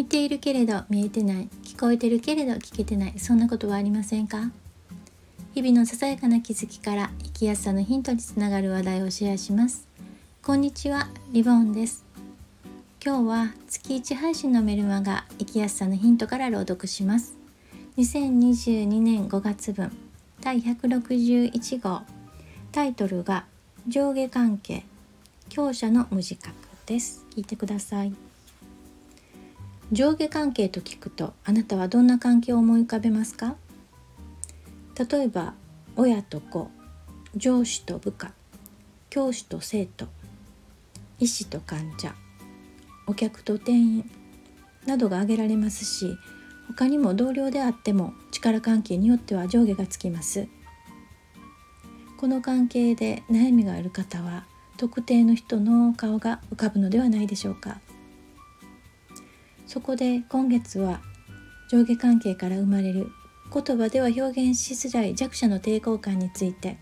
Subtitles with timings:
[0.00, 4.50] 見ているけれど見えてない聞こえてるけれど聞けてないそんなことはありませんか？
[5.54, 9.86] 日々のささやかな気づきから生きやすさのヒントにつながる話題をシェアします。
[10.42, 12.06] こんにちはリボンです。
[13.04, 17.34] 今日は月1配信のメルマガ生きやすさのヒントから朗読します。
[17.98, 19.94] 2022年5月分
[20.40, 22.00] 第161号。
[22.72, 23.44] タイトルが
[23.86, 24.82] 上下関係
[25.50, 26.54] 強者の無自覚
[26.86, 27.26] です。
[27.36, 28.14] 聞いてください。
[29.92, 33.56] 上下関係と聞くとあなたはどんな関係を思い浮かべますか？
[34.96, 35.54] 例えば
[35.96, 36.70] 親と子
[37.34, 38.32] 上司と部下
[39.08, 40.06] 教師と生徒
[41.18, 42.14] 医師と患者
[43.08, 44.10] お客と店員
[44.86, 46.16] などが挙げられますし
[46.68, 50.46] 他にも同僚であっても力関係によっては上下がつきます。
[52.16, 54.44] この関係で悩みがある方は
[54.76, 57.80] 特定の人の顔が浮かぶのではないでしょうか。
[59.70, 61.00] そこで今月は
[61.68, 63.06] 上下関係から生まれる
[63.54, 66.76] 言葉では表現しづらい弱者の抵抗感について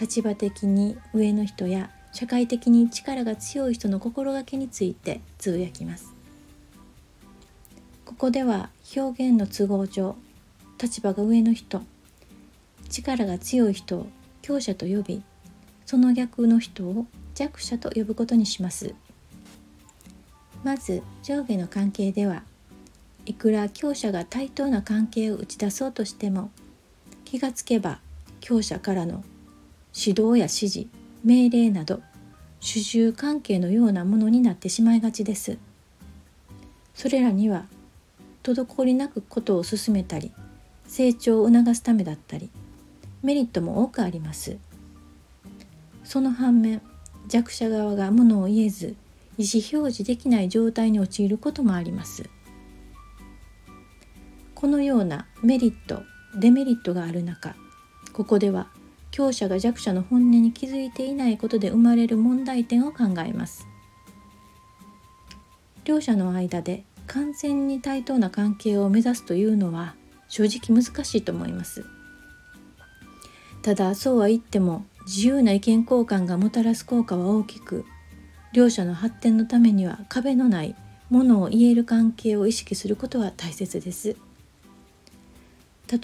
[0.00, 6.12] 立場的に上の人や社会的に力が強い人の心がけについてつぶやきます。
[8.04, 10.16] ここでは表現の都合上
[10.82, 11.86] 立場が上の人
[12.90, 14.06] 力が強い人を
[14.42, 15.22] 強者と呼び
[15.86, 18.96] その逆の人を弱者と呼ぶことにします。
[20.64, 22.42] まず上下の関係では
[23.26, 26.50] いくら強者が対等な関係を打ち出そうとしても
[27.24, 28.00] 気がつけば
[28.40, 29.22] 強者からの
[29.94, 30.86] 指導や指示
[31.22, 32.02] 命令など
[32.60, 35.58] 主従関係のようなものになってしまいがちです。
[36.94, 37.66] それらには
[38.42, 40.32] 滞りなくことを進めたり
[40.86, 42.50] 成長を促すためだったり
[43.22, 44.56] メリットも多くあります。
[46.04, 46.80] その反面
[47.28, 48.96] 弱者側がものを言えず
[49.36, 52.28] 意思表示できない状態に陥ることもあります。
[54.54, 56.02] このようなメリット
[56.38, 57.54] デメリットがある中
[58.14, 58.68] ここでは
[59.10, 63.66] 強者が弱者の本音に気づいていないことで生まれる問題点を考えます。
[65.84, 69.94] 両者の間で完全に対等な関係を目指すというのは
[70.28, 71.84] 正直難しいと思います。
[73.62, 77.84] ただそうは言っても自由な意見交換がもたらす効果は大きく
[78.54, 80.76] 両者の発展のためには壁のない
[81.10, 84.14] ものを言える関係を意識することは大切です。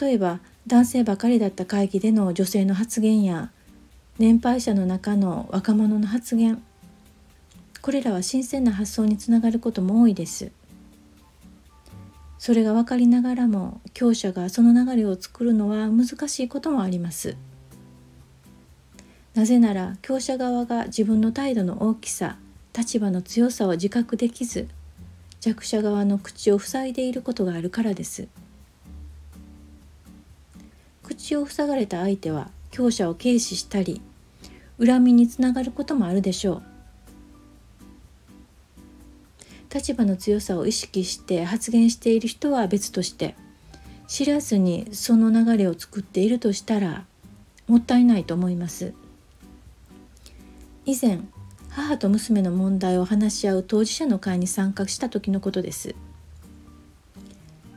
[0.00, 3.52] 例えば男性ばかりだった会議での女性の発言や
[4.18, 6.60] 年配者の中の若者の発言
[7.80, 10.50] これらは新鮮な発想につながることも多いです。
[12.38, 17.36] それが分かりながらも強者がその流れを作るのは難しいこともあります。
[19.34, 22.36] なぜなら強者側が自分の態度の大きさ
[22.76, 24.68] 立場の強さを自覚できず
[25.40, 28.28] 弱者側の口を塞いでいることがあるからです
[31.02, 34.02] 口を塞がれた相手は強者を軽視したり
[34.84, 36.62] 恨みにつながることもあるでしょう
[39.72, 43.36] 立場の強さを意識して発言している人は別として
[44.08, 47.04] 知らずにその流れを作っているとしたら
[47.68, 48.92] もったいないと思います。
[50.90, 51.20] 以前
[51.68, 55.94] 母と娘の問題を話し合う当事者の会に参加した時のことです。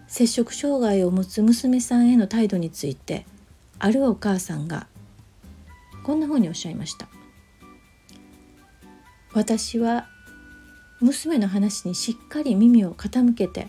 [0.07, 3.27] 摂食障害を持つ娘さんへの態度について
[3.77, 4.87] あるお母さんが
[6.03, 7.07] こんなふうにおっしゃいました。
[9.31, 10.07] 私は
[10.99, 13.67] 娘の話にしっかり耳を傾けて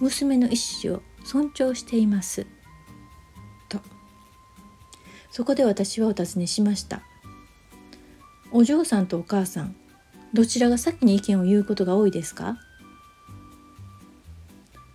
[0.00, 2.46] 娘の意思を尊重しています。
[3.68, 3.78] と。
[5.30, 7.02] そこで私はお尋ねしました。
[8.56, 9.76] お嬢さんとお母さん
[10.32, 12.56] どちらが先に意見を言うことが多いですか？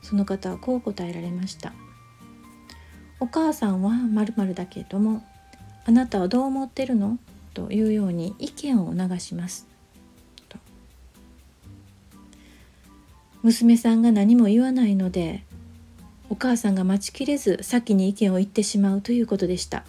[0.01, 1.71] その方はこう答えられました。
[3.19, 5.23] お母さんはまるだけども
[5.85, 7.19] あなたはどう思ってるの？
[7.53, 9.67] というように意見を促します。
[10.49, 10.57] と。
[13.43, 15.43] 娘さんが何も言わないので
[16.31, 19.85] お母さんが待ちきれず先に意見を言ってしまうということでした。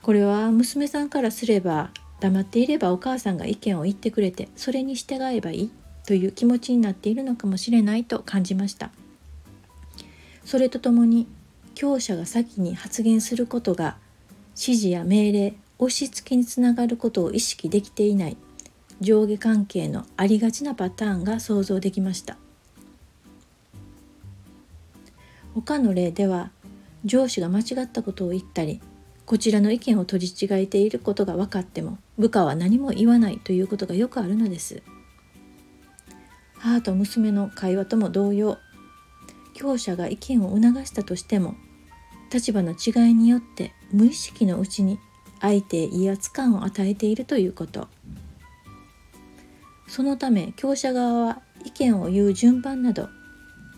[0.00, 1.90] これは娘さんからすれば
[2.20, 5.70] 黙っていればお母さんが意見を言ってくれてそれに従えばいい
[6.06, 8.90] という気持ちになっているのかもしれないと感じました。
[10.44, 11.26] それとともに
[11.74, 13.96] 強者が先に発言することが
[14.52, 18.36] 指示や命令押し付けにつながることを意識できていない
[19.00, 22.38] 上下関係のありがちなパターンが想像できました。
[25.54, 26.50] 他の例では
[27.04, 28.80] 上司が間違ったことを言ったり
[29.24, 34.82] こちらの意見を取り違えていることが分かっても部下は何も言わないということがよくあるのです。
[36.58, 38.58] 母と娘の会話とも同様
[39.54, 41.54] 強者が意見を促したとしても
[42.32, 44.98] 立場の違いによって無意識のうちに
[45.40, 47.88] 相手へ威圧感を与えているということ。
[49.86, 53.08] そのため強者側は意見を言う順番など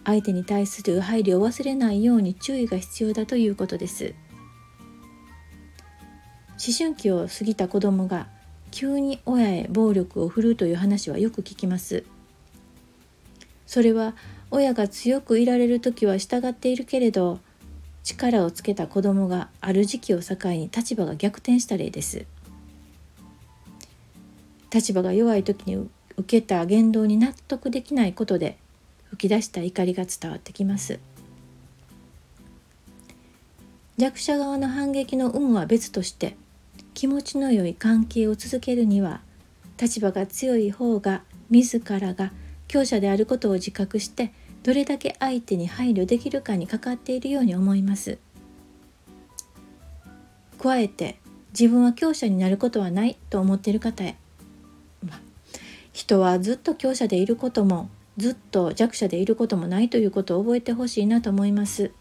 [0.05, 4.15] 相手に対する配慮を忘れないように注意が必要だということです。
[6.61, 8.27] 思春期を過ぎた子供が
[8.73, 12.05] 急に親へ暴力を振るうという話はよく聞きます。
[13.67, 14.15] それは
[14.51, 17.39] 親が強くいられる時は従っているけれど
[18.03, 22.27] 力をつけた子供がある時期を境に立場が逆転した例です。
[24.73, 28.59] 立場が弱い時に受けた言動に納得できないことで
[29.11, 30.99] 吹き出した怒りが伝わってきます。
[33.97, 36.37] 弱者側の反撃の有無は別として
[36.99, 39.21] 気持ちの良い関係を続けるには
[39.81, 42.33] 立場が強い方が自らが
[42.67, 44.33] 強者であることを自覚して
[44.65, 48.19] どれだけ相手に配慮できるかにかかっているように思います。
[50.59, 51.21] 加えて
[51.53, 54.17] 自分は強者になることはないと思っている方へ、
[55.93, 61.93] 人はずっと強者でいることもずっと弱者でいることもないということを覚えてほしいなと思います。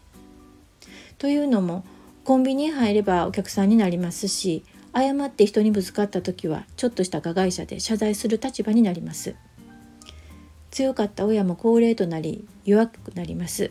[1.18, 1.84] というのも
[2.24, 4.64] コンビニに入ればお客さんになりますし
[4.98, 9.36] 誤って人にぶつかった時はちょっとした加害者で謝罪する立場になります。
[10.72, 13.70] 強かった親も高齢となり弱くなります。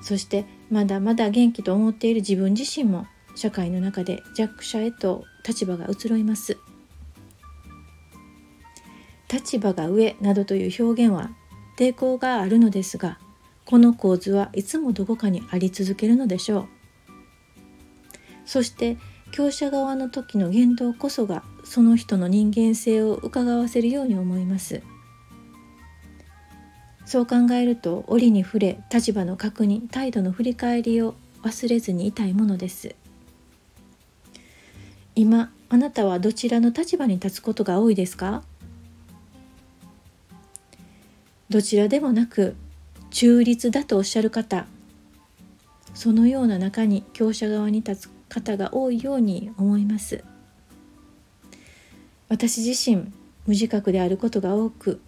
[0.00, 6.56] そしてまだまだ元気と思っている自分自身も社会の中で弱者へと立場が移ろいます。
[9.28, 11.30] 立場が上などという表現は
[11.76, 13.18] 抵抗があるのですが
[13.64, 16.68] この構図はいつもどこかにあり続けるのでしょう。
[18.46, 18.98] そして
[19.34, 24.80] 強者側の時の言動こそがその人の人間性を伺わせるように思います。
[27.04, 32.94] そう考えると折に触れ立場の確認態度の振り返りを忘れずにいたいものです。
[35.16, 38.44] 今あなたはどちらの立場に立つことが多いですか？
[41.50, 42.54] どちらでもなく
[43.10, 44.68] 中立だとおっしゃる方
[45.92, 50.24] そのような中に強者側に立つ方が多いように思います。
[52.28, 53.12] 私自身
[53.46, 55.00] 無自覚であることが多く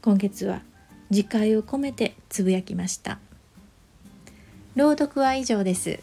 [0.00, 0.62] 今月は
[1.10, 3.18] 自戒を込めてつぶやきました。
[4.74, 6.00] 朗読は以上です。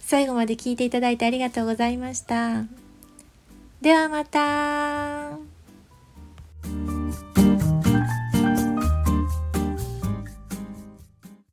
[0.00, 2.64] 最後まで聞いていただいてありがとうございました。
[3.80, 5.21] ではまた。